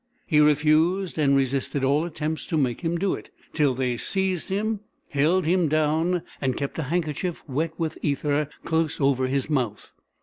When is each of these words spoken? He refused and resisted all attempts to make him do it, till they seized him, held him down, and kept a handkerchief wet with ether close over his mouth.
He 0.25 0.39
refused 0.39 1.19
and 1.19 1.35
resisted 1.35 1.83
all 1.83 2.05
attempts 2.05 2.47
to 2.47 2.57
make 2.57 2.81
him 2.81 2.97
do 2.97 3.13
it, 3.13 3.29
till 3.53 3.75
they 3.75 3.97
seized 3.97 4.49
him, 4.49 4.79
held 5.09 5.45
him 5.45 5.67
down, 5.67 6.23
and 6.41 6.57
kept 6.57 6.79
a 6.79 6.83
handkerchief 6.89 7.43
wet 7.47 7.73
with 7.77 7.99
ether 8.01 8.49
close 8.65 8.99
over 8.99 9.27
his 9.27 9.47
mouth. 9.47 9.93